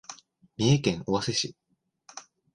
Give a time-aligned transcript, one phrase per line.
[0.57, 1.55] 三重県尾鷲市